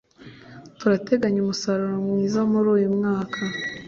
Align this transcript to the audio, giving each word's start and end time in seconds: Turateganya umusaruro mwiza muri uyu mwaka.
Turateganya 0.79 1.39
umusaruro 1.41 1.95
mwiza 2.05 2.39
muri 2.51 2.67
uyu 2.75 2.89
mwaka. 2.97 3.39